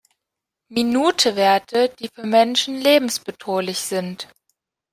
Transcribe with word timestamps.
Minute 0.67 1.35
Werte, 1.35 1.89
die 1.99 2.07
für 2.07 2.23
Menschen 2.25 2.73
lebensbedrohlich 2.81 3.77
sind. 3.77 4.27